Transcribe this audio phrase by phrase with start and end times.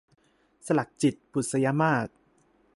[0.65, 2.07] สลักจิต- บุษยมาส